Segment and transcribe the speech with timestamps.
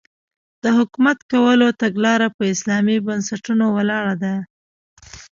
[0.63, 4.35] د حکومت کولو تګلاره په اسلامي بنسټونو ولاړه ده.